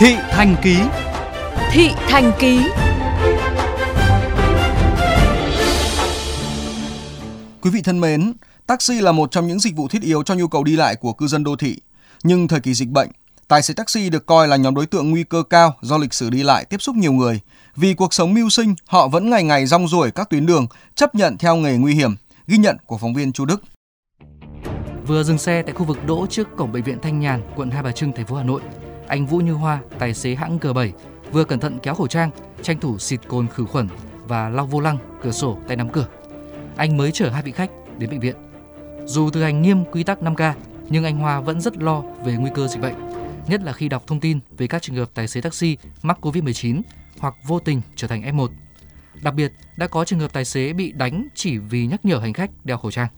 [0.00, 0.76] Thị Thành Ký
[1.70, 2.60] Thị Thành Ký
[7.60, 8.32] Quý vị thân mến,
[8.66, 11.12] taxi là một trong những dịch vụ thiết yếu cho nhu cầu đi lại của
[11.12, 11.76] cư dân đô thị.
[12.22, 13.08] Nhưng thời kỳ dịch bệnh,
[13.48, 16.30] tài xế taxi được coi là nhóm đối tượng nguy cơ cao do lịch sử
[16.30, 17.40] đi lại tiếp xúc nhiều người.
[17.76, 21.14] Vì cuộc sống mưu sinh, họ vẫn ngày ngày rong ruổi các tuyến đường, chấp
[21.14, 22.16] nhận theo nghề nguy hiểm.
[22.46, 23.62] Ghi nhận của phóng viên Chu Đức.
[25.06, 27.82] Vừa dừng xe tại khu vực đỗ trước cổng bệnh viện Thanh Nhàn, quận Hai
[27.82, 28.60] Bà Trưng, thành phố Hà Nội,
[29.08, 30.90] anh Vũ Như Hoa, tài xế hãng G7,
[31.32, 32.30] vừa cẩn thận kéo khẩu trang,
[32.62, 33.88] tranh thủ xịt cồn khử khuẩn
[34.26, 36.06] và lau vô lăng, cửa sổ, tay nắm cửa.
[36.76, 38.36] Anh mới chở hai vị khách đến bệnh viện.
[39.04, 40.52] Dù thực hành nghiêm quy tắc 5K,
[40.88, 42.94] nhưng anh Hoa vẫn rất lo về nguy cơ dịch bệnh,
[43.48, 46.82] nhất là khi đọc thông tin về các trường hợp tài xế taxi mắc Covid-19
[47.18, 48.48] hoặc vô tình trở thành F1.
[49.22, 52.32] Đặc biệt, đã có trường hợp tài xế bị đánh chỉ vì nhắc nhở hành
[52.32, 53.08] khách đeo khẩu trang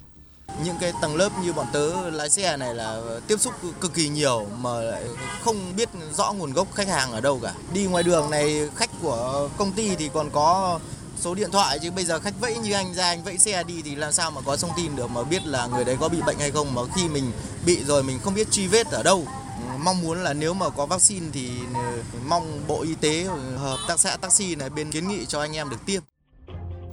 [0.64, 4.09] những cái tầng lớp như bọn tớ lái xe này là tiếp xúc cực kỳ
[4.09, 5.04] nhiều mà lại
[5.45, 7.52] không biết rõ nguồn gốc khách hàng ở đâu cả.
[7.73, 10.80] Đi ngoài đường này khách của công ty thì còn có
[11.20, 13.82] số điện thoại chứ bây giờ khách vẫy như anh ra anh vẫy xe đi
[13.82, 16.18] thì làm sao mà có thông tin được mà biết là người đấy có bị
[16.26, 17.32] bệnh hay không mà khi mình
[17.66, 19.26] bị rồi mình không biết truy vết ở đâu
[19.79, 21.51] mong muốn là nếu mà có vaccine thì
[22.26, 23.26] mong bộ y tế
[23.57, 26.02] hợp tác xã taxi này bên kiến nghị cho anh em được tiêm.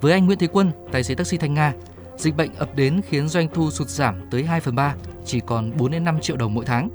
[0.00, 1.72] Với anh Nguyễn Thế Quân, tài xế taxi Thanh Nga,
[2.18, 5.76] dịch bệnh ập đến khiến doanh thu sụt giảm tới 2 phần 3, chỉ còn
[5.76, 6.90] 4 đến 5 triệu đồng mỗi tháng.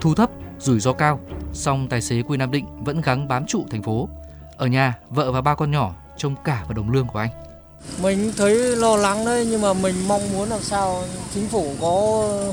[0.00, 1.20] Thu thấp, rủi ro cao,
[1.52, 4.08] song tài xế quê Nam Định vẫn gắng bám trụ thành phố.
[4.56, 7.30] Ở nhà, vợ và ba con nhỏ trông cả vào đồng lương của anh.
[8.02, 11.90] Mình thấy lo lắng đấy nhưng mà mình mong muốn làm sao chính phủ có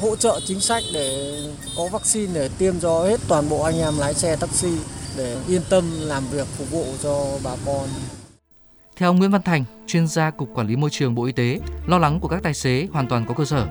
[0.01, 1.37] hỗ trợ chính sách để
[1.77, 4.77] có vaccine để tiêm cho hết toàn bộ anh em lái xe taxi
[5.17, 7.87] để yên tâm làm việc phục vụ cho bà con.
[8.95, 11.59] Theo ông Nguyễn Văn Thành, chuyên gia Cục Quản lý Môi trường Bộ Y tế,
[11.87, 13.67] lo lắng của các tài xế hoàn toàn có cơ sở.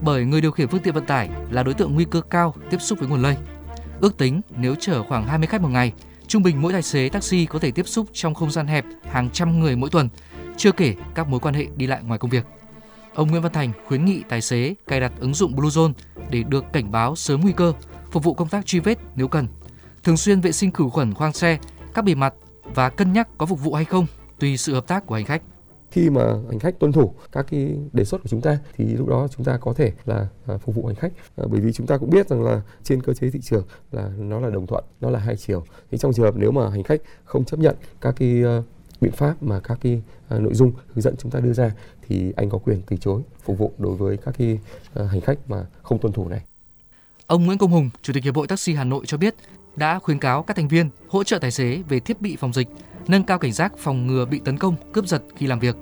[0.00, 2.78] Bởi người điều khiển phương tiện vận tải là đối tượng nguy cơ cao tiếp
[2.80, 3.36] xúc với nguồn lây.
[4.00, 5.92] Ước tính nếu chở khoảng 20 khách một ngày,
[6.26, 9.30] trung bình mỗi tài xế taxi có thể tiếp xúc trong không gian hẹp hàng
[9.30, 10.08] trăm người mỗi tuần,
[10.56, 12.46] chưa kể các mối quan hệ đi lại ngoài công việc.
[13.14, 15.92] Ông Nguyễn Văn Thành khuyến nghị tài xế cài đặt ứng dụng Bluezone
[16.30, 17.72] để được cảnh báo sớm nguy cơ,
[18.10, 19.46] phục vụ công tác truy vết nếu cần.
[20.02, 21.58] Thường xuyên vệ sinh khử khuẩn khoang xe,
[21.94, 22.34] các bề mặt
[22.74, 24.06] và cân nhắc có phục vụ hay không
[24.42, 25.42] tùy sự hợp tác của hành khách.
[25.90, 29.08] Khi mà hành khách tuân thủ các cái đề xuất của chúng ta thì lúc
[29.08, 31.12] đó chúng ta có thể là à, phục vụ hành khách.
[31.36, 34.10] À, bởi vì chúng ta cũng biết rằng là trên cơ chế thị trường là
[34.18, 35.64] nó là đồng thuận nó là hai chiều.
[35.90, 38.64] Thì trong trường hợp nếu mà hành khách không chấp nhận các cái uh,
[39.00, 40.02] biện pháp mà các cái
[40.34, 41.72] uh, nội dung hướng dẫn chúng ta đưa ra
[42.08, 44.58] thì anh có quyền từ chối phục vụ đối với các cái
[45.00, 46.40] uh, hành khách mà không tuân thủ này.
[47.26, 49.34] Ông Nguyễn Công Hùng, Chủ tịch Hiệp hội Taxi Hà Nội cho biết
[49.76, 52.68] đã khuyến cáo các thành viên hỗ trợ tài xế về thiết bị phòng dịch
[53.08, 55.76] nâng cao cảnh giác phòng ngừa bị tấn công, cướp giật khi làm việc.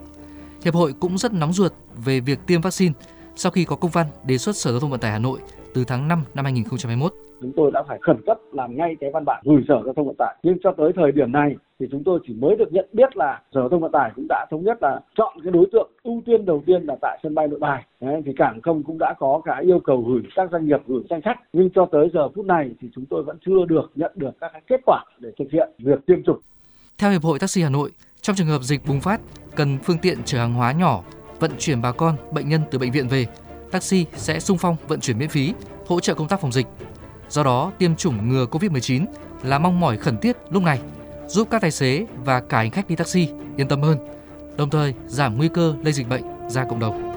[0.64, 1.72] Hiệp hội cũng rất nóng ruột
[2.04, 2.94] về việc tiêm vaccine
[3.34, 5.38] sau khi có công văn đề xuất Sở Giao thông Vận tải Hà Nội
[5.74, 7.12] từ tháng 5 năm 2021.
[7.42, 10.06] Chúng tôi đã phải khẩn cấp làm ngay cái văn bản gửi Sở Giao thông
[10.06, 10.36] Vận tải.
[10.42, 13.42] Nhưng cho tới thời điểm này thì chúng tôi chỉ mới được nhận biết là
[13.54, 16.22] Sở Giao thông Vận tải cũng đã thống nhất là chọn cái đối tượng ưu
[16.26, 17.84] tiên đầu tiên là tại sân bay Nội Bài.
[18.00, 21.02] Đấy, thì cảng không cũng đã có cái yêu cầu gửi các doanh nghiệp gửi
[21.10, 21.40] danh sách.
[21.52, 24.52] Nhưng cho tới giờ phút này thì chúng tôi vẫn chưa được nhận được các
[24.66, 26.40] kết quả để thực hiện việc tiêm chủng.
[27.00, 27.90] Theo Hiệp hội Taxi Hà Nội,
[28.22, 29.20] trong trường hợp dịch bùng phát,
[29.56, 31.02] cần phương tiện chở hàng hóa nhỏ,
[31.38, 33.26] vận chuyển bà con, bệnh nhân từ bệnh viện về,
[33.70, 35.54] taxi sẽ sung phong vận chuyển miễn phí,
[35.86, 36.66] hỗ trợ công tác phòng dịch.
[37.28, 39.04] Do đó, tiêm chủng ngừa Covid-19
[39.42, 40.80] là mong mỏi khẩn thiết lúc này,
[41.26, 43.98] giúp các tài xế và cả hành khách đi taxi yên tâm hơn,
[44.56, 47.09] đồng thời giảm nguy cơ lây dịch bệnh ra cộng đồng.